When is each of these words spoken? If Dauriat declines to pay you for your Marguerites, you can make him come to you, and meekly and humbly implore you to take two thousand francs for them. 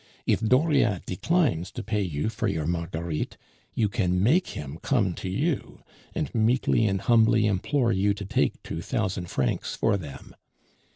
If 0.25 0.39
Dauriat 0.39 1.05
declines 1.05 1.69
to 1.73 1.83
pay 1.83 2.01
you 2.01 2.29
for 2.29 2.47
your 2.47 2.65
Marguerites, 2.65 3.37
you 3.75 3.87
can 3.87 4.23
make 4.23 4.47
him 4.57 4.79
come 4.81 5.13
to 5.13 5.29
you, 5.29 5.83
and 6.15 6.33
meekly 6.33 6.87
and 6.87 7.01
humbly 7.01 7.45
implore 7.45 7.91
you 7.91 8.15
to 8.15 8.25
take 8.25 8.63
two 8.63 8.81
thousand 8.81 9.29
francs 9.29 9.75
for 9.75 9.97
them. 9.97 10.33